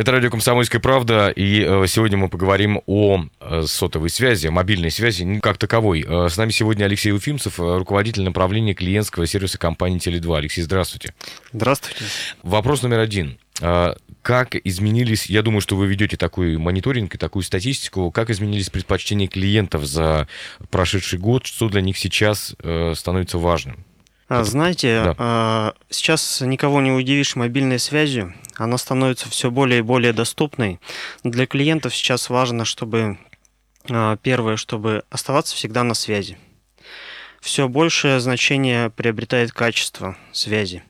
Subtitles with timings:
[0.00, 4.90] Это радио «Комсомольская правда», и э, сегодня мы поговорим о э, сотовой связи, о мобильной
[4.90, 6.06] связи как таковой.
[6.08, 10.38] Э, с нами сегодня Алексей Уфимцев, руководитель направления клиентского сервиса компании «Теле2».
[10.38, 11.12] Алексей, здравствуйте.
[11.52, 12.02] Здравствуйте.
[12.42, 13.36] Вопрос номер один.
[14.22, 19.28] Как изменились, я думаю, что вы ведете такой мониторинг и такую статистику, как изменились предпочтения
[19.28, 20.28] клиентов за
[20.70, 22.54] прошедший год, что для них сейчас
[22.94, 23.84] становится важным?
[24.30, 25.14] А, знаете, да.
[25.18, 28.32] А, сейчас никого не удивишь мобильной связью.
[28.56, 30.78] Она становится все более и более доступной.
[31.24, 33.18] Для клиентов сейчас важно, чтобы
[33.90, 36.38] а, первое, чтобы оставаться всегда на связи
[37.40, 40.82] все большее значение приобретает качество связи,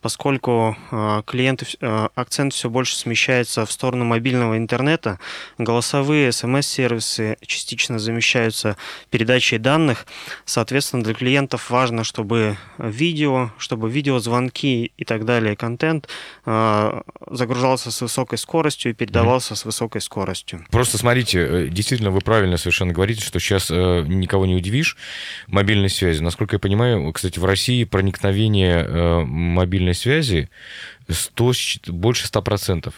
[0.00, 5.18] поскольку э, клиенты, э, акцент все больше смещается в сторону мобильного интернета,
[5.58, 8.76] голосовые смс-сервисы частично замещаются
[9.10, 10.06] передачей данных,
[10.46, 16.08] соответственно, для клиентов важно, чтобы видео, чтобы видеозвонки и так далее, контент
[16.46, 19.58] э, загружался с высокой скоростью и передавался mm-hmm.
[19.58, 20.64] с высокой скоростью.
[20.70, 24.96] Просто смотрите, действительно, вы правильно совершенно говорите, что сейчас никого не удивишь,
[25.46, 26.22] мобильность связи.
[26.22, 30.48] Насколько я понимаю, кстати, в России проникновение э, мобильной связи
[31.08, 31.52] 100,
[31.88, 32.92] больше 100%.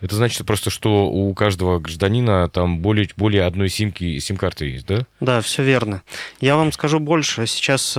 [0.00, 5.06] Это значит просто, что у каждого гражданина там более, более одной симки, сим-карты есть, да?
[5.20, 6.02] Да, все верно.
[6.40, 7.46] Я вам скажу больше.
[7.46, 7.94] Сейчас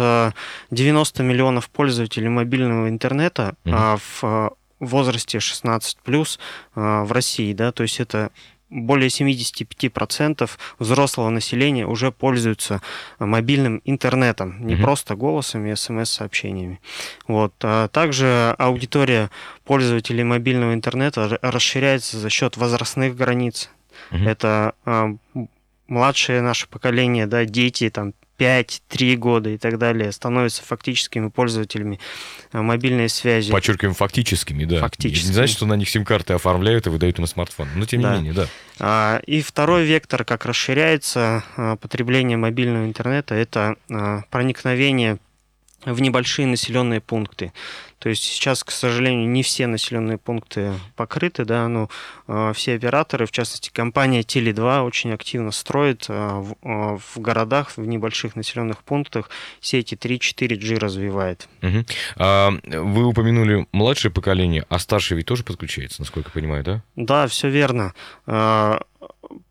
[0.72, 3.76] 90 э, миллионов пользователей мобильного интернета угу.
[3.76, 6.40] в э, возрасте 16 плюс
[6.74, 8.32] в России, да, то есть это
[8.72, 12.82] более 75% взрослого населения уже пользуются
[13.20, 14.82] мобильным интернетом, не mm-hmm.
[14.82, 16.80] просто голосом и смс-сообщениями.
[17.28, 17.54] Вот.
[17.62, 19.30] А также аудитория
[19.66, 23.70] пользователей мобильного интернета расширяется за счет возрастных границ.
[24.12, 24.30] Mm-hmm.
[24.30, 25.16] Это а,
[25.88, 32.00] младшее наше поколение, да, дети там 5-3 года и так далее становятся фактическими пользователями
[32.52, 33.52] э, мобильной связи.
[33.52, 34.80] Подчеркиваем, фактическими, да.
[34.80, 35.30] Фактическими.
[35.30, 37.68] Не значит, что на них сим-карты оформляют и выдают им смартфон.
[37.76, 38.14] Но тем да.
[38.14, 38.48] не менее, да.
[38.80, 45.20] А, и второй вектор, как расширяется э, потребление мобильного интернета, это э, проникновение
[45.86, 47.54] в небольшие населенные пункты.
[48.02, 51.88] То есть сейчас, к сожалению, не все населенные пункты покрыты, да, но
[52.28, 57.78] э, все операторы, в частности компания Теле2, очень активно строит э, в, э, в городах,
[57.78, 61.48] в небольших населенных пунктах сети 3-4G развивает.
[61.62, 61.86] Угу.
[62.18, 66.84] А, вы упомянули младшее поколение, а старшее ведь тоже подключается, насколько я понимаю, да?
[66.96, 67.94] Да, все верно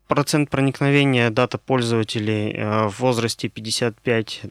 [0.07, 2.53] процент проникновения дата пользователей
[2.89, 4.41] в возрасте 55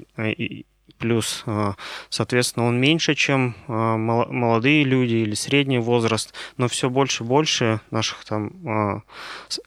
[1.00, 1.74] плюс, а,
[2.10, 7.80] соответственно, он меньше, чем а, молодые люди или средний возраст, но все больше и больше
[7.90, 9.00] наших там а,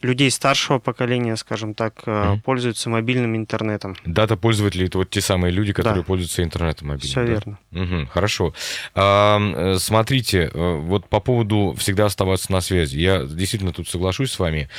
[0.02, 3.96] людей старшего поколения, скажем так, mm пользуются мобильным интернетом.
[4.06, 6.08] Дата пользователей это вот те самые люди, которые да.
[6.08, 7.10] пользуются интернетом мобильным.
[7.10, 7.32] Все да?
[7.32, 7.60] верно.
[7.72, 8.54] Угу, хорошо.
[8.96, 12.98] А, смотрите, э, вот по поводу всегда оставаться на связи.
[12.98, 14.70] Я действительно тут соглашусь с вами.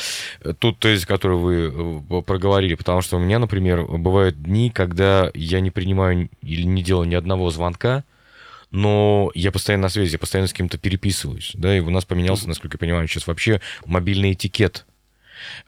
[0.58, 5.60] Тот тезис, который вы э, проговорили, потому что у меня, например, бывают дни, когда я
[5.60, 8.04] не принимаю или не делал ни одного звонка,
[8.70, 12.48] но я постоянно на связи, я постоянно с кем-то переписываюсь, да, и у нас поменялся,
[12.48, 14.84] насколько я понимаю, сейчас вообще мобильный этикет.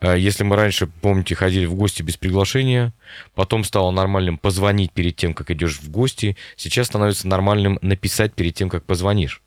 [0.00, 2.92] А если мы раньше, помните, ходили в гости без приглашения,
[3.34, 8.54] потом стало нормальным позвонить перед тем, как идешь в гости, сейчас становится нормальным написать перед
[8.54, 9.42] тем, как позвонишь.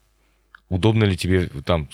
[0.69, 1.89] Удобно ли тебе там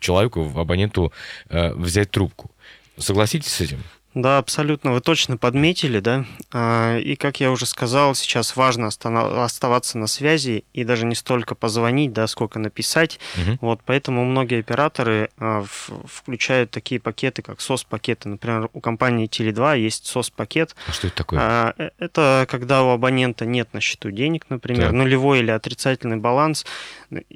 [0.00, 1.12] человеку, абоненту
[1.48, 2.50] э, взять трубку?
[2.96, 3.82] Согласитесь с этим?
[4.14, 4.92] Да, абсолютно.
[4.92, 6.24] Вы точно подметили, да.
[6.50, 11.54] А, и, как я уже сказал, сейчас важно оставаться на связи и даже не столько
[11.54, 13.20] позвонить, да, сколько написать.
[13.36, 13.58] Угу.
[13.60, 15.64] Вот, поэтому многие операторы а,
[16.06, 18.30] включают такие пакеты, как SOS-пакеты.
[18.30, 20.74] Например, у компании Tele2 есть SOS-пакет.
[20.86, 21.38] А что это такое?
[21.40, 24.92] А, э, это когда у абонента нет на счету денег, например, так.
[24.92, 26.64] нулевой или отрицательный баланс.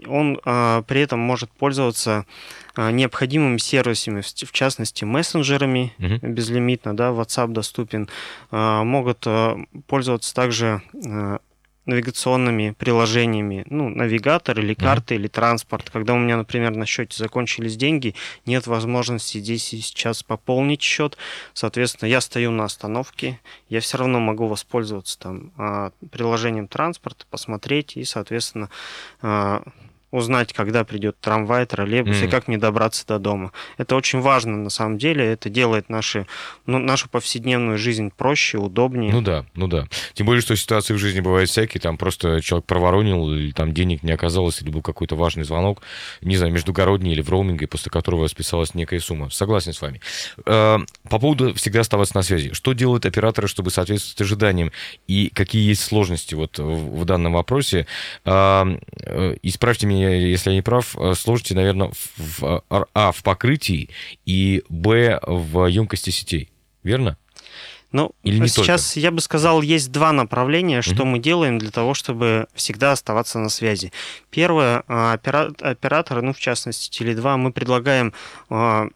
[0.06, 2.26] Он при этом может пользоваться
[2.76, 6.26] необходимыми сервисами, в частности, мессенджерами угу.
[6.26, 8.08] безлимитно, да, WhatsApp доступен,
[8.50, 10.82] а, могут а, пользоваться также
[11.84, 15.90] навигационными приложениями, ну, навигатор или карты, mm или транспорт.
[15.90, 18.14] Когда у меня, например, на счете закончились деньги,
[18.46, 21.16] нет возможности здесь и сейчас пополнить счет,
[21.54, 28.04] соответственно, я стою на остановке, я все равно могу воспользоваться там приложением транспорта, посмотреть и,
[28.04, 28.70] соответственно,
[30.12, 32.26] узнать, когда придет трамвай, троллейбус mm.
[32.26, 33.50] и как мне добраться до дома.
[33.78, 35.24] Это очень важно на самом деле.
[35.24, 36.26] Это делает наши,
[36.66, 39.10] ну, нашу повседневную жизнь проще, удобнее.
[39.10, 39.88] Ну да, ну да.
[40.12, 41.80] Тем более, что ситуации в жизни бывают всякие.
[41.80, 45.82] Там просто человек проворонил, или там денег не оказалось, или был какой-то важный звонок,
[46.20, 49.30] не знаю, междугородний или в роуминге, после которого списалась некая сумма.
[49.30, 50.00] Согласен с вами.
[50.44, 50.78] Э,
[51.08, 52.52] по поводу всегда оставаться на связи.
[52.52, 54.72] Что делают операторы, чтобы соответствовать ожиданиям?
[55.06, 57.86] И какие есть сложности вот в данном вопросе?
[58.26, 63.90] Э, э, исправьте меня, если я не прав, сложности, наверное, в, а, в покрытии
[64.24, 66.50] и, б, в емкости сетей.
[66.82, 67.16] Верно?
[67.92, 71.04] Ну, Или не сейчас я бы сказал, есть два направления, что mm-hmm.
[71.04, 73.92] мы делаем для того, чтобы всегда оставаться на связи.
[74.30, 78.14] Первое, а, операторы, ну, в частности, Теле2, мы предлагаем
[78.48, 78.88] а,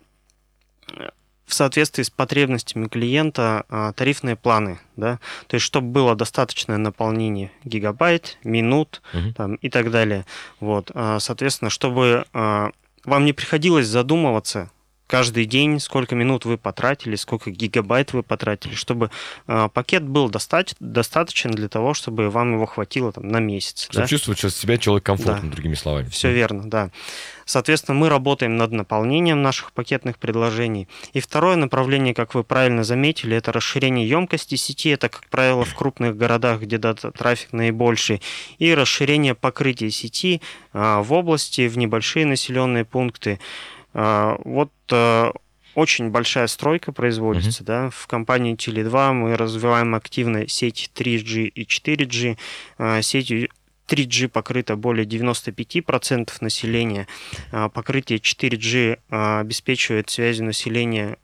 [1.47, 7.53] в соответствии с потребностями клиента а, тарифные планы, да, то есть чтобы было достаточное наполнение
[7.65, 9.33] гигабайт, минут угу.
[9.33, 10.27] там, и так далее.
[10.61, 14.71] Вот, соответственно, чтобы вам не приходилось задумываться,
[15.07, 19.11] каждый день, сколько минут вы потратили, сколько гигабайт вы потратили, чтобы
[19.47, 23.85] э, пакет был доста- достаточен для того, чтобы вам его хватило там, на месяц.
[23.85, 24.07] Чтобы да?
[24.07, 25.55] чувствовать себя человек комфортно, да.
[25.55, 26.09] другими словами.
[26.09, 26.91] Все верно, да.
[27.45, 30.89] Соответственно, мы работаем над наполнением наших пакетных предложений.
[31.13, 34.91] И второе направление, как вы правильно заметили, это расширение емкости сети.
[34.91, 38.21] Это, как правило, в крупных городах, где дата трафик наибольший.
[38.59, 40.43] И расширение покрытия сети
[40.73, 43.39] э, в области, в небольшие населенные пункты.
[43.99, 45.33] А, вот э,
[45.75, 47.67] очень большая стройка производится, uh-huh.
[47.67, 47.91] да.
[47.91, 52.37] В компании Теле2 мы развиваем активно сеть 3G и 4G.
[52.77, 53.49] А, сетью
[53.89, 57.07] 3G покрыто более 95% населения.
[57.53, 58.99] А, покрытие 4G
[59.41, 61.17] обеспечивает связью населения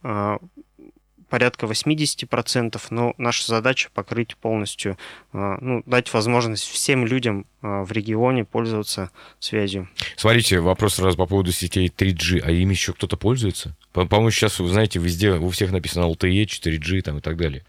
[1.33, 4.99] порядка 80%, но наша задача покрыть полностью,
[5.31, 9.09] а, ну, дать возможность всем людям а, в регионе пользоваться
[9.39, 9.89] связью.
[10.15, 13.75] Смотрите, вопрос сразу по поводу сетей 3G, а ими еще кто-то пользуется?
[13.93, 17.63] По-моему, сейчас, вы знаете, везде у всех написано LTE, 4G там, и так далее.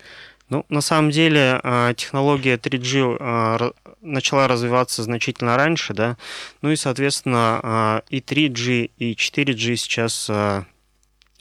[0.50, 6.18] Ну, на самом деле а, технология 3G начала развиваться значительно раньше, да,
[6.60, 10.30] ну и, соответственно, и 3G, и 4G сейчас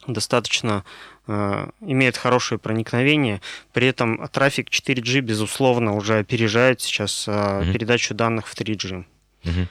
[0.08, 3.42] достаточно Э, имеет хорошее проникновение.
[3.72, 7.72] При этом трафик 4G, безусловно, уже опережает сейчас mm-hmm.
[7.72, 9.06] передачу данных в 3G.
[9.46, 9.68] Угу.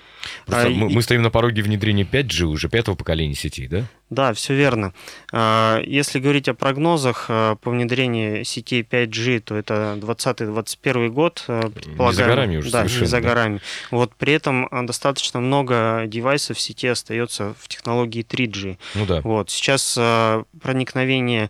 [0.49, 0.94] А, мы, и...
[0.94, 3.85] мы стоим на пороге внедрения 5G, уже пятого поколения сети, да?
[4.11, 4.93] Да, все верно.
[5.33, 12.11] А, если говорить о прогнозах а, по внедрению сетей 5G, то это 2020-2021 год, предполагаем.
[12.11, 13.56] Не за горами уже Да, не за горами.
[13.56, 13.97] Да.
[13.97, 18.77] Вот при этом достаточно много девайсов в сети остается в технологии 3G.
[18.95, 19.21] Ну да.
[19.23, 19.50] Вот.
[19.50, 19.95] Сейчас
[20.61, 21.49] проникновение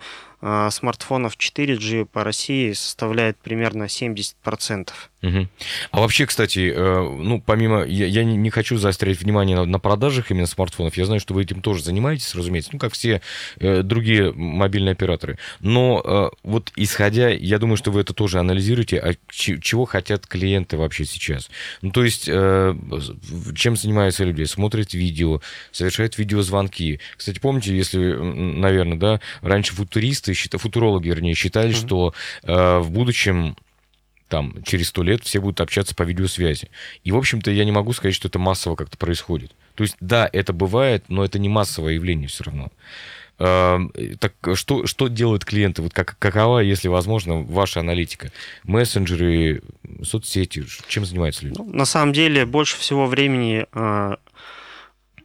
[0.70, 4.90] смартфонов 4G по России составляет примерно 70%.
[5.22, 5.48] Угу.
[5.92, 7.84] А вообще, кстати, э, ну, помимо...
[7.84, 10.96] Я, я не хочу заострять внимание на, на продажах именно смартфонов.
[10.96, 13.22] Я знаю, что вы этим тоже занимаетесь, разумеется, ну, как все
[13.60, 15.38] э, другие мобильные операторы.
[15.60, 20.76] Но э, вот исходя, я думаю, что вы это тоже анализируете, а чего хотят клиенты
[20.76, 21.50] вообще сейчас?
[21.82, 24.42] Ну, то есть, чем занимаются люди?
[24.44, 25.40] Смотрят видео,
[25.70, 26.98] совершают видеозвонки.
[27.16, 31.86] Кстати, помните, если, наверное, да, раньше футуристы, футурологи, вернее, считали, mm-hmm.
[31.86, 33.56] что в будущем
[34.28, 36.70] там, через сто лет все будут общаться по видеосвязи.
[37.04, 39.52] И, в общем-то, я не могу сказать, что это массово как-то происходит.
[39.74, 42.70] То есть, да, это бывает, но это не массовое явление все равно.
[43.38, 45.82] Так что, что делают клиенты?
[45.82, 48.30] Вот как, какова, если возможно, ваша аналитика?
[48.62, 49.62] Мессенджеры,
[50.02, 51.58] соцсети, чем занимаются люди?
[51.58, 54.18] Ну, на самом деле, больше всего времени а,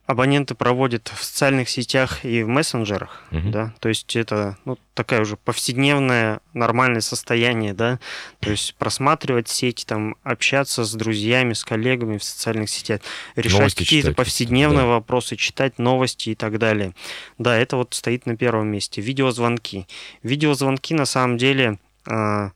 [0.07, 3.50] абоненты проводят в социальных сетях и в мессенджерах, угу.
[3.50, 8.00] да, то есть это ну, такая уже повседневное нормальное состояние, да,
[8.39, 13.01] то есть просматривать сети, там, общаться с друзьями, с коллегами в социальных сетях,
[13.36, 14.86] решать какие-то повседневные да.
[14.86, 16.93] вопросы, читать новости и так далее.
[17.38, 19.01] Да, это вот стоит на первом месте.
[19.01, 19.88] Видеозвонки.
[20.24, 22.51] Видеозвонки на самом деле а,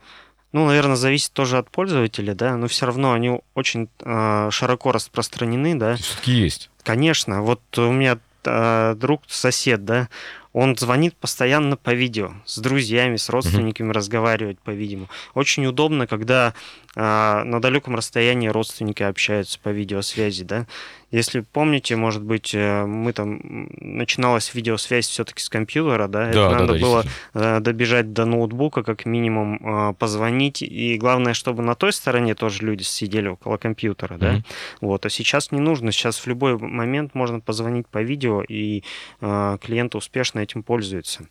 [0.52, 5.76] ну, наверное, зависит тоже от пользователя, да, но все равно они очень э, широко распространены,
[5.76, 5.96] да.
[5.96, 6.70] Все-таки есть.
[6.84, 7.42] Конечно.
[7.42, 10.10] Вот у меня э, друг, сосед, да,
[10.54, 13.94] он звонит постоянно по видео, с друзьями, с родственниками uh-huh.
[13.94, 15.06] разговаривать по видео.
[15.34, 16.54] Очень удобно, когда
[16.96, 20.68] э, на далеком расстоянии родственники общаются по видеосвязи, да.
[21.12, 23.42] Если помните, может быть, э, мы там
[23.80, 28.24] начиналась видеосвязь все-таки с компьютера, да, да это да, надо да, было э, добежать до
[28.24, 33.58] ноутбука, как минимум э, позвонить, и главное, чтобы на той стороне тоже люди сидели около
[33.58, 34.36] компьютера, да.
[34.36, 34.44] Mm-hmm.
[34.80, 38.84] Вот, а сейчас не нужно, сейчас в любой момент можно позвонить по видео, и
[39.20, 41.28] клиенты успешно этим пользуются.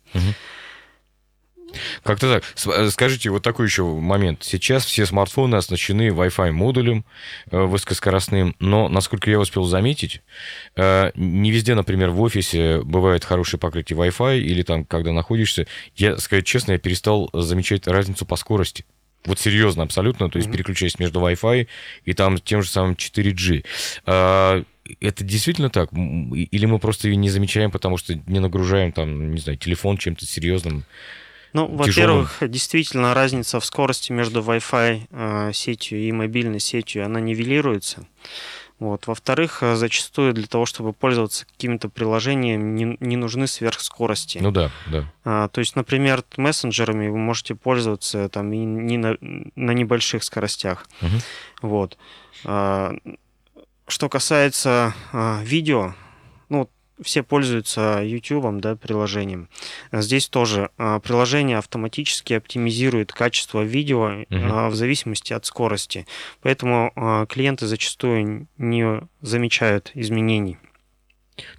[2.03, 2.43] Как-то так.
[2.67, 4.43] Э, скажите, вот такой еще момент.
[4.43, 7.05] Сейчас все смартфоны оснащены Wi-Fi модулем
[7.49, 10.21] э, высокоскоростным, но, насколько я успел заметить,
[10.75, 16.17] э, не везде, например, в офисе бывает хорошее покрытие Wi-Fi, или там, когда находишься, я,
[16.17, 18.85] сказать честно, я перестал замечать разницу по скорости.
[19.25, 20.53] Вот серьезно, абсолютно, то есть mm-hmm.
[20.53, 21.67] переключаясь между Wi-Fi
[22.05, 23.63] и там тем же самым 4G.
[24.05, 24.63] А,
[24.99, 25.91] это действительно так?
[25.93, 30.25] Или мы просто ее не замечаем, потому что не нагружаем там, не знаю, телефон чем-то
[30.25, 30.83] серьезным?
[31.53, 38.07] Ну, во-первых, действительно разница в скорости между Wi-Fi э, сетью и мобильной сетью, она нивелируется.
[38.81, 39.05] Вот.
[39.05, 44.39] Во-вторых, зачастую для того, чтобы пользоваться какими-то приложениями, не, не нужны сверхскорости.
[44.39, 45.05] Ну да, да.
[45.23, 50.87] А, то есть, например, мессенджерами вы можете пользоваться там и не на, на небольших скоростях.
[50.99, 51.11] Угу.
[51.61, 51.97] Вот.
[52.43, 52.95] А,
[53.87, 55.93] что касается а, видео,
[56.49, 56.69] ну,
[57.01, 59.49] все пользуются YouTube, да, приложением.
[59.91, 64.69] Здесь тоже а, приложение автоматически оптимизирует качество видео угу.
[64.69, 66.05] в зависимости от скорости.
[66.41, 70.57] Поэтому а, клиенты зачастую не замечают изменений.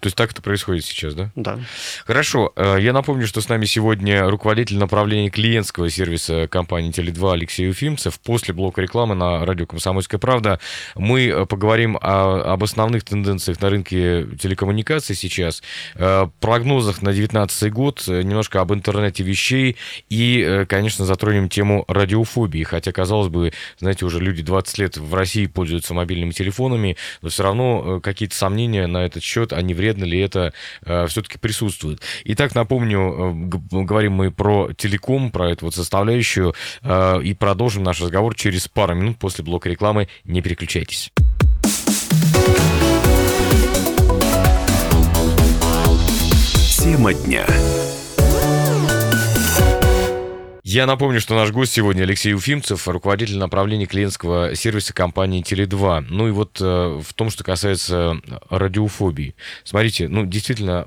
[0.00, 1.30] То есть так это происходит сейчас, да?
[1.34, 1.58] Да.
[2.06, 2.52] Хорошо.
[2.56, 8.18] Э, я напомню, что с нами сегодня руководитель направления клиентского сервиса компании Теле2 Алексей Уфимцев.
[8.20, 10.58] После блока рекламы на радио «Комсомольская правда»
[10.94, 15.62] мы э, поговорим о, об основных тенденциях на рынке телекоммуникаций сейчас,
[15.94, 19.76] э, прогнозах на 2019 год, немножко об интернете вещей
[20.08, 22.62] и, конечно, затронем тему радиофобии.
[22.62, 27.42] Хотя, казалось бы, знаете, уже люди 20 лет в России пользуются мобильными телефонами, но все
[27.42, 30.52] равно какие-то сомнения на этот счет, они не вредно ли это
[30.84, 32.00] э, все-таки присутствует.
[32.24, 38.00] Итак, напомню, э, говорим мы про телеком, про эту вот составляющую, э, и продолжим наш
[38.00, 40.08] разговор через пару минут после блока рекламы.
[40.24, 41.10] Не переключайтесь.
[46.82, 47.46] Тема дня.
[50.72, 56.06] Я напомню, что наш гость сегодня Алексей Уфимцев, руководитель направления клиентского сервиса компании Теле2.
[56.08, 56.64] Ну и вот э,
[56.98, 59.34] в том, что касается радиофобии.
[59.64, 60.86] Смотрите, ну действительно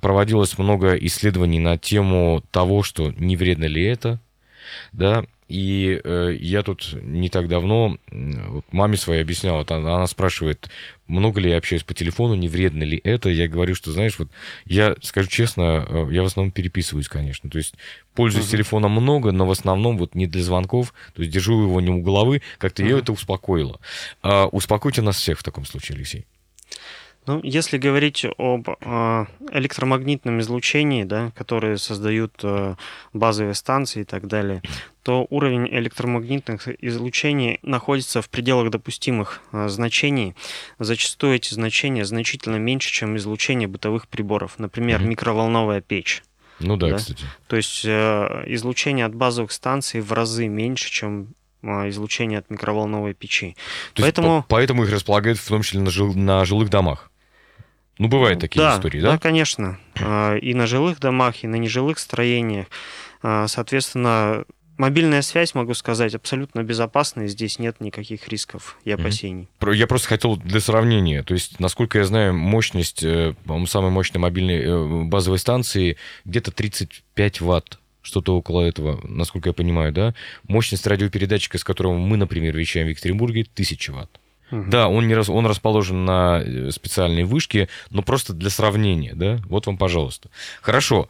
[0.00, 4.18] проводилось много исследований на тему того, что не вредно ли это,
[4.92, 10.06] да, и э, я тут не так давно вот маме своей объяснял, вот она, она
[10.06, 10.68] спрашивает,
[11.06, 13.30] много ли я общаюсь по телефону, не вредно ли это.
[13.30, 14.28] Я говорю, что, знаешь, вот
[14.66, 17.48] я скажу честно, э, я в основном переписываюсь, конечно.
[17.48, 17.74] То есть
[18.14, 18.50] пользуюсь uh-huh.
[18.50, 22.02] телефоном много, но в основном вот не для звонков, то есть держу его не у
[22.02, 22.88] головы, как-то uh-huh.
[22.88, 23.80] ее это успокоило.
[24.22, 26.26] А, успокойте нас всех в таком случае, Алексей.
[27.28, 32.74] Ну, если говорить об э, электромагнитном излучении, да, которые создают э,
[33.12, 34.62] базовые станции и так далее,
[35.02, 40.34] то уровень электромагнитных излучений находится в пределах допустимых э, значений.
[40.78, 45.08] Зачастую эти значения значительно меньше, чем излучение бытовых приборов, например, mm-hmm.
[45.08, 46.22] микроволновая печь.
[46.60, 47.26] Ну да, да, кстати.
[47.46, 53.54] То есть э, излучение от базовых станций в разы меньше, чем излучение от микроволновой печи.
[53.92, 54.36] То поэтому...
[54.36, 56.14] Есть, по- поэтому их располагают в том числе на, жил...
[56.14, 57.10] на жилых домах.
[57.98, 59.12] Ну, бывают такие да, истории, да?
[59.12, 59.78] Да, конечно.
[60.00, 62.66] А, и на жилых домах, и на нежилых строениях.
[63.22, 64.44] А, соответственно,
[64.78, 67.26] мобильная связь, могу сказать, абсолютно безопасная.
[67.26, 69.48] Здесь нет никаких рисков и опасений.
[69.60, 71.22] Я просто хотел для сравнения.
[71.22, 76.52] То есть, насколько я знаю, мощность, э, по-моему, самой мощной мобильной э, базовой станции где-то
[76.52, 80.14] 35 ватт что-то около этого, насколько я понимаю, да?
[80.44, 84.20] Мощность радиопередатчика, с которого мы, например, вещаем в Екатеринбурге, 1000 ватт.
[84.50, 84.64] Угу.
[84.68, 89.40] Да, он, не раз, он расположен на э, специальной вышке, но просто для сравнения, да?
[89.48, 90.30] Вот вам, пожалуйста.
[90.62, 91.08] Хорошо.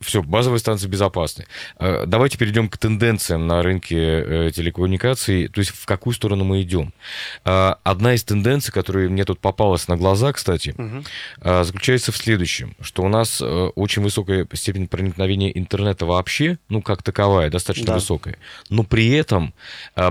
[0.00, 1.46] Э, Все, базовые станции безопасны.
[1.76, 6.62] А, давайте перейдем к тенденциям на рынке э, телекоммуникаций, то есть в какую сторону мы
[6.62, 6.92] идем.
[7.44, 11.04] А, одна из тенденций, которая мне тут попалась на глаза, кстати, угу.
[11.64, 17.50] заключается в следующем, что у нас очень высокая степень проникновения интернета вообще, ну, как таковая,
[17.50, 17.94] достаточно да.
[17.94, 18.36] высокая,
[18.70, 19.54] но при этом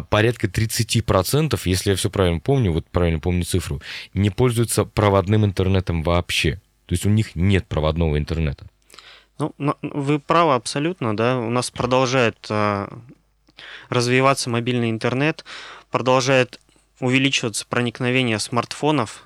[0.10, 3.82] порядка 30% клиентов, если я все правильно помню, вот правильно помню цифру,
[4.14, 6.60] не пользуются проводным интернетом вообще.
[6.86, 8.68] То есть у них нет проводного интернета.
[9.38, 11.40] Ну, вы правы абсолютно, да.
[11.40, 12.88] У нас продолжает а,
[13.90, 15.44] развиваться мобильный интернет,
[15.92, 16.60] продолжает
[17.00, 19.24] увеличиваться проникновение смартфонов.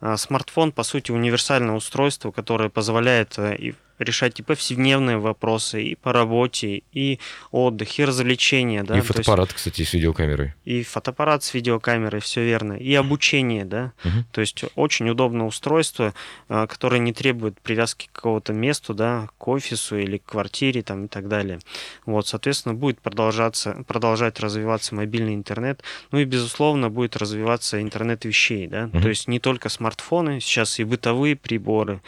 [0.00, 6.12] А, смартфон, по сути, универсальное устройство, которое позволяет и решать и повседневные вопросы, и по
[6.12, 7.18] работе, и
[7.50, 8.82] отдых, и развлечения.
[8.82, 8.98] Да?
[8.98, 10.54] И фотоаппарат, есть, кстати, с видеокамерой.
[10.64, 12.74] И фотоаппарат с видеокамерой, все верно.
[12.74, 13.92] И обучение, да.
[14.04, 14.24] Угу.
[14.32, 16.14] То есть очень удобное устройство,
[16.48, 21.06] а, которое не требует привязки к какому-то месту, да, к офису или к квартире там,
[21.06, 21.60] и так далее.
[22.06, 25.82] Вот, соответственно, будет продолжаться, продолжать развиваться мобильный интернет.
[26.10, 28.90] Ну и, безусловно, будет развиваться интернет вещей, да.
[28.92, 29.00] Угу.
[29.00, 32.00] То есть не только смартфоны, сейчас и бытовые приборы,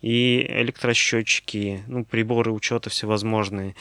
[0.00, 1.33] и электросчетчики,
[1.86, 3.74] ну, приборы учета всевозможные,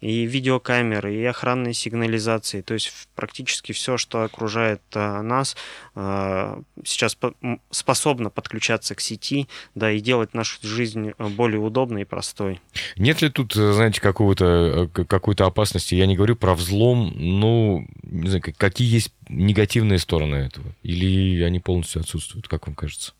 [0.00, 2.60] и видеокамеры, и охранные сигнализации.
[2.60, 5.56] То есть практически все, что окружает а, нас,
[5.94, 7.34] а, сейчас по
[7.70, 12.60] способно подключаться к сети, да, и делать нашу жизнь более удобной и простой.
[12.96, 15.94] Нет ли тут, знаете, какого-то какой-то опасности?
[15.94, 20.74] Я не говорю про взлом, но не знаю, какие есть негативные стороны этого?
[20.82, 23.12] Или они полностью отсутствуют, как вам кажется?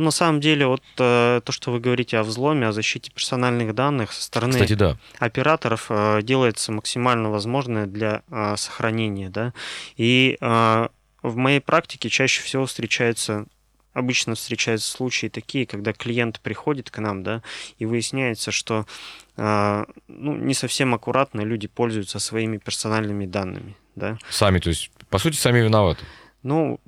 [0.00, 3.74] Ну, на самом деле, вот э, то, что вы говорите о взломе, о защите персональных
[3.74, 4.96] данных со стороны Кстати, да.
[5.18, 9.52] операторов э, делается максимально возможное для э, сохранения, да,
[9.98, 10.88] и э,
[11.22, 13.44] в моей практике чаще всего встречаются
[13.92, 17.42] обычно встречаются случаи такие, когда клиент приходит к нам, да,
[17.76, 18.86] и выясняется, что
[19.36, 24.16] э, ну, не совсем аккуратно люди пользуются своими персональными данными, да.
[24.30, 26.06] Сами, то есть, по сути, сами виноваты.
[26.42, 26.80] Ну,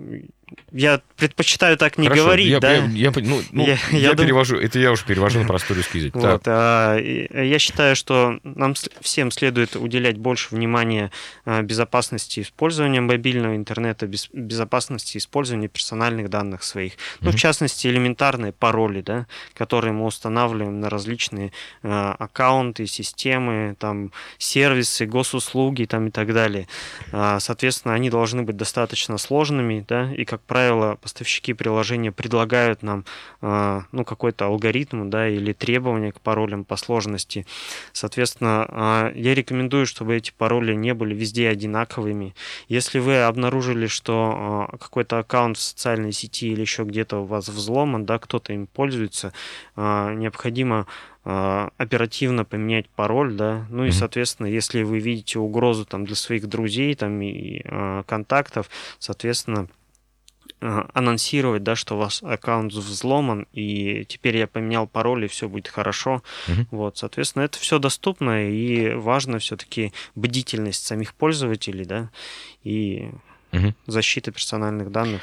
[0.73, 2.75] я предпочитаю так не Хорошо, говорить, я, да?
[2.75, 5.99] Я, я, ну, ну, я, я, я перевожу, это я уж перевожу на простой русский
[5.99, 6.15] язык.
[6.15, 11.11] Вот, а, я считаю, что нам всем следует уделять больше внимания
[11.45, 16.95] а, безопасности использования мобильного интернета, без, безопасности использования персональных данных своих.
[17.21, 17.33] Ну, mm-hmm.
[17.33, 25.07] в частности, элементарные пароли, да, которые мы устанавливаем на различные а, аккаунты, системы, там, сервисы,
[25.07, 26.69] госуслуги там, и так далее.
[27.13, 33.05] А, соответственно, они должны быть достаточно сложными, да, и, как правило, поставщики приложения предлагают нам
[33.41, 37.47] а, ну, какой-то алгоритм да, или требования к паролям по сложности.
[37.93, 42.35] Соответственно, а, я рекомендую, чтобы эти пароли не были везде одинаковыми.
[42.69, 47.49] Если вы обнаружили, что а, какой-то аккаунт в социальной сети или еще где-то у вас
[47.49, 49.33] взломан, да, кто-то им пользуется,
[49.77, 50.87] необходимо
[51.25, 56.95] оперативно поменять пароль, да, ну и, соответственно, если вы видите угрозу там для своих друзей
[56.97, 57.63] там и
[58.07, 58.69] контактов,
[58.99, 59.82] соответственно, Э,
[60.63, 65.69] анонсировать, да, что у вас аккаунт взломан, и теперь я поменял пароль, и все будет
[65.69, 66.23] хорошо.
[66.49, 66.67] Угу.
[66.71, 72.11] Вот, соответственно, это все доступно, и важно все-таки бдительность самих пользователей, да,
[72.63, 73.11] и
[73.53, 73.75] угу.
[73.87, 75.23] защита персональных данных.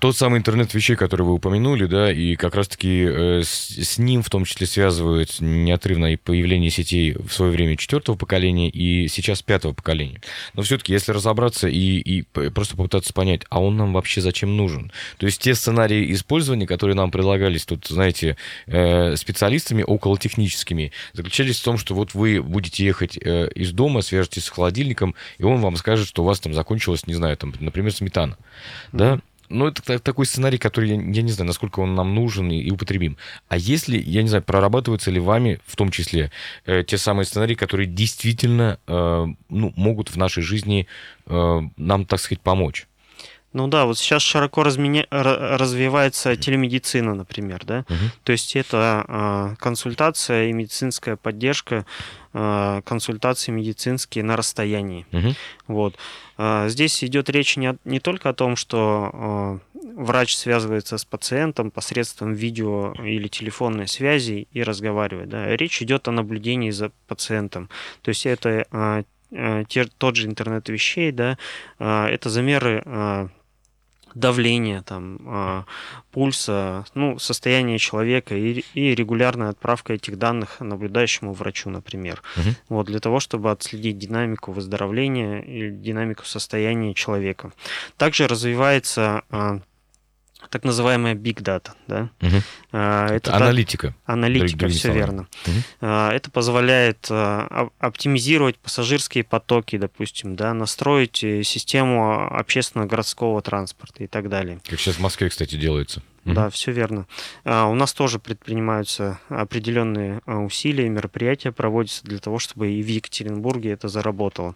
[0.00, 4.22] Тот самый интернет вещей, который вы упомянули, да, и как раз-таки э, с, с ним
[4.22, 9.42] в том числе связывают неотрывно и появление сетей в свое время четвертого поколения и сейчас
[9.42, 10.22] пятого поколения.
[10.54, 14.90] Но все-таки, если разобраться и, и просто попытаться понять, а он нам вообще зачем нужен?
[15.18, 21.64] То есть те сценарии использования, которые нам предлагались тут, знаете, э, специалистами околотехническими, заключались в
[21.64, 25.76] том, что вот вы будете ехать э, из дома, свяжетесь с холодильником, и он вам
[25.76, 28.88] скажет, что у вас там закончилась, не знаю, там, например, сметана, mm-hmm.
[28.92, 29.20] да?
[29.48, 32.70] Ну, это такой сценарий, который, я, я не знаю, насколько он нам нужен и, и
[32.70, 33.16] употребим.
[33.48, 36.30] А если, я не знаю, прорабатываются ли вами, в том числе,
[36.66, 40.86] э, те самые сценарии, которые действительно э, ну, могут в нашей жизни
[41.26, 42.86] э, нам, так сказать, помочь?
[43.54, 45.06] Ну да, вот сейчас широко разменя...
[45.10, 47.84] развивается телемедицина, например, да.
[47.88, 48.10] Угу.
[48.24, 51.86] То есть это э, консультация и медицинская поддержка,
[52.84, 55.06] консультации медицинские на расстоянии.
[55.12, 55.34] Угу.
[55.68, 55.96] Вот.
[56.36, 61.70] Э, здесь идет речь не, не только о том, что э, врач связывается с пациентом
[61.70, 65.28] посредством видео или телефонной связи и разговаривает.
[65.28, 65.56] Да.
[65.56, 67.68] Речь идет о наблюдении за пациентом.
[68.02, 68.66] То есть это
[69.30, 71.38] э, те, тот же интернет вещей, да,
[71.78, 72.84] это замеры
[74.14, 75.64] давления, там, а,
[76.12, 82.22] пульса, ну, состояние человека и, и регулярная отправка этих данных наблюдающему врачу, например.
[82.36, 82.48] Угу.
[82.68, 87.52] Вот, для того, чтобы отследить динамику выздоровления и динамику состояния человека.
[87.96, 89.60] Также развивается а,
[90.50, 92.10] так называемая big data, да.
[92.20, 92.36] Угу.
[92.72, 93.94] Это аналитика.
[94.04, 95.26] Аналитика, все верно.
[95.46, 95.86] Угу.
[95.86, 104.06] Это позволяет а, оптимизировать пассажирские потоки, допустим, да, настроить э, систему общественного городского транспорта и
[104.06, 104.60] так далее.
[104.68, 106.02] Как сейчас в Москве, кстати, делается.
[106.24, 107.06] Да, все верно.
[107.44, 112.86] А, у нас тоже предпринимаются определенные а, усилия, мероприятия проводятся для того, чтобы и в
[112.86, 114.54] Екатеринбурге это заработало.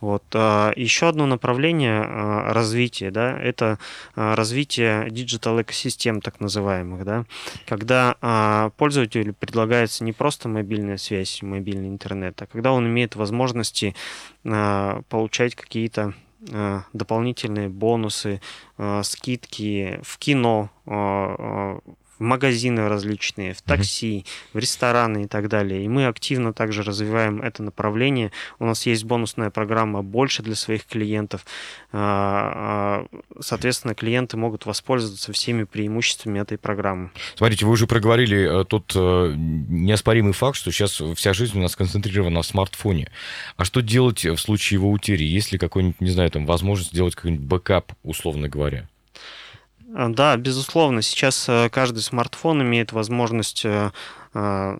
[0.00, 0.24] Вот.
[0.34, 2.02] А, еще одно направление
[2.52, 3.78] развития, да, это
[4.14, 7.24] развитие digital экосистем, так называемых, да,
[7.66, 13.94] когда пользователю предлагается не просто мобильная связь, мобильный интернет, а когда он имеет возможности
[14.42, 16.14] получать какие-то
[16.92, 18.40] дополнительные бонусы,
[18.78, 21.78] э, скидки в кино, э,
[22.18, 25.84] в магазины различные, в такси, в рестораны и так далее.
[25.84, 28.32] И мы активно также развиваем это направление.
[28.58, 31.44] У нас есть бонусная программа больше для своих клиентов.
[31.92, 37.10] А, а, соответственно, клиенты могут воспользоваться всеми преимуществами этой программы.
[37.34, 41.76] Смотрите, вы уже проговорили э, тот э, неоспоримый факт, что сейчас вся жизнь у нас
[41.76, 43.10] концентрирована в смартфоне.
[43.56, 45.24] А что делать в случае его утери?
[45.24, 48.88] Есть ли какой-нибудь, не знаю, там возможность сделать какой-нибудь бэкап, условно говоря?
[49.96, 51.00] А, да, безусловно.
[51.00, 53.90] Сейчас э, каждый смартфон имеет возможность э,
[54.34, 54.78] э,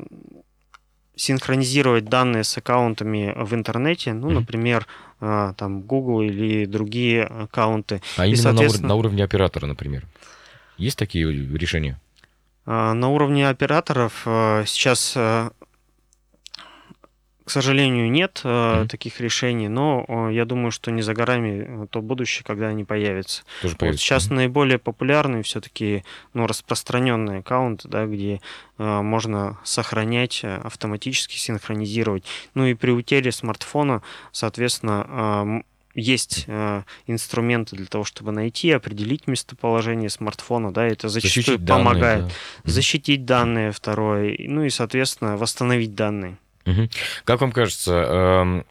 [1.17, 4.87] синхронизировать данные с аккаунтами в интернете, ну, например,
[5.19, 8.03] там Google или другие аккаунты.
[8.19, 8.89] А И, именно соответственно...
[8.89, 10.05] на, ур- на уровне оператора, например.
[10.77, 11.99] Есть такие решения?
[12.67, 14.13] На уровне операторов
[14.67, 15.17] сейчас
[17.47, 18.89] к сожалению, нет mm-hmm.
[18.89, 22.83] таких решений, но э, я думаю, что не за горами э, то будущее, когда они
[22.83, 23.45] появятся.
[23.63, 24.35] Тоже вот сейчас mm-hmm.
[24.35, 26.03] наиболее популярные все-таки
[26.35, 28.41] ну, распространенные аккаунты, да, где
[28.79, 32.25] можно сохранять, автоматически синхронизировать.
[32.55, 35.63] Ну и при утере смартфона, соответственно,
[35.95, 42.19] есть э, инструменты для того, чтобы найти, определить местоположение смартфона, да, это зачастую защитить помогает.
[42.19, 42.71] Данные, да.
[42.71, 46.39] Защитить данные, второе, ну и, соответственно, восстановить данные.
[46.67, 46.89] Угу.
[47.25, 48.63] Как вам кажется, э,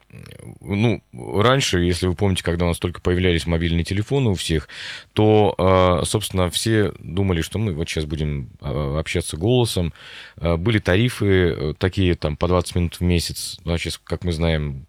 [0.60, 4.68] ну, раньше, если вы помните, когда у нас только появлялись мобильные телефоны у всех,
[5.14, 9.94] то, э, собственно, все думали, что мы вот сейчас будем а, общаться голосом.
[10.36, 13.58] Э, были тарифы э, такие, там, по 20 минут в месяц.
[13.64, 14.86] Ну, а сейчас, как мы знаем,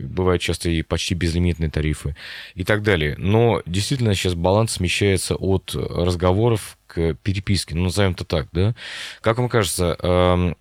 [0.00, 2.16] бывают часто и почти безлимитные тарифы
[2.54, 3.14] и так далее.
[3.18, 8.74] Но действительно сейчас баланс смещается от разговоров к переписке, ну, назовем это так, да?
[9.20, 10.54] Как вам кажется, э,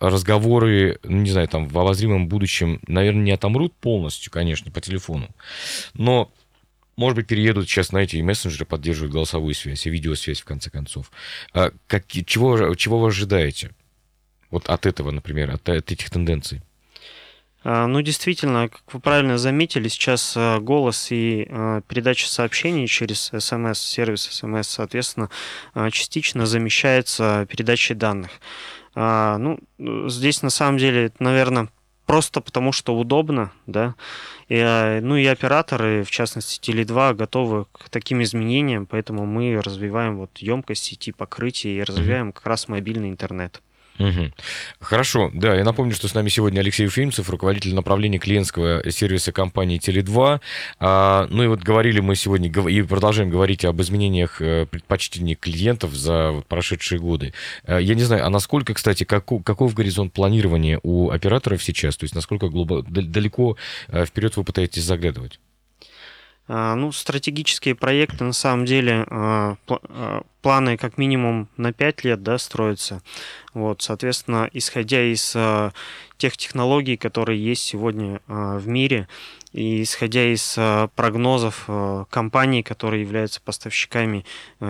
[0.00, 5.28] разговоры, ну, не знаю, там в обозримом будущем, наверное, не отомрут полностью, конечно, по телефону,
[5.94, 6.32] но
[6.96, 11.10] может быть, переедут сейчас, знаете, и мессенджеры поддерживают голосовую связь, и видеосвязь, в конце концов.
[11.52, 13.70] А как, чего, чего вы ожидаете?
[14.50, 16.62] Вот от этого, например, от, от этих тенденций?
[17.64, 23.32] А, ну, действительно, как вы правильно заметили, сейчас а, голос и а, передача сообщений через
[23.36, 25.30] смс, сервис смс, соответственно,
[25.90, 28.30] частично замещается передачей данных.
[28.96, 29.58] А, ну,
[30.08, 31.68] здесь на самом деле, наверное,
[32.06, 33.94] просто потому, что удобно, да.
[34.48, 40.16] И, а, ну и операторы, в частности Теле2, готовы к таким изменениям, поэтому мы развиваем
[40.16, 43.60] вот емкость сети покрытия и развиваем как раз мобильный интернет.
[43.98, 44.30] Угу.
[44.80, 49.78] Хорошо, да, я напомню, что с нами сегодня Алексей Уфимцев, руководитель направления клиентского сервиса компании
[49.78, 50.40] Теле2.
[50.80, 55.94] А, ну и вот говорили мы сегодня и продолжаем говорить об изменениях э, предпочтений клиентов
[55.94, 57.32] за прошедшие годы.
[57.64, 61.96] А, я не знаю, а насколько, кстати, каков, каков горизонт планирования у операторов сейчас?
[61.96, 63.56] То есть насколько глубоко, далеко
[63.88, 65.40] э, вперед вы пытаетесь заглядывать?
[66.48, 72.22] А, ну, стратегические проекты, на самом деле, а, а, планы как минимум на 5 лет
[72.22, 73.02] да, строятся.
[73.52, 75.36] Вот, соответственно, исходя из
[76.18, 79.08] тех технологий, которые есть сегодня в мире,
[79.52, 80.56] и исходя из
[80.94, 81.68] прогнозов
[82.10, 84.24] компаний, которые являются поставщиками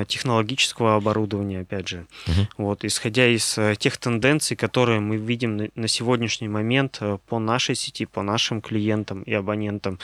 [0.06, 6.48] технологического оборудования, опять же, uh вот, исходя из тех тенденций, которые мы видим на сегодняшний
[6.48, 9.98] момент по нашей сети, по нашим клиентам и абонентам,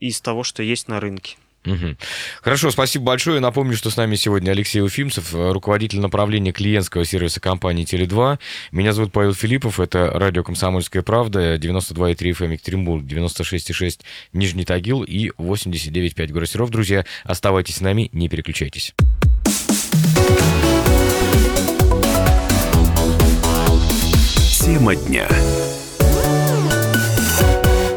[0.00, 1.36] из того, что есть на рынке.
[1.66, 1.96] Угу.
[2.42, 3.40] Хорошо, спасибо большое.
[3.40, 8.38] Напомню, что с нами сегодня Алексей Уфимцев, руководитель направления клиентского сервиса компании Теле2.
[8.72, 14.00] Меня зовут Павел Филиппов, это радио «Комсомольская правда», 92,3 FM Екатеринбург, 96,6
[14.32, 16.70] Нижний Тагил и 89,5 город Серов.
[16.70, 18.94] Друзья, оставайтесь с нами, не переключайтесь.
[24.64, 25.28] Тема дня.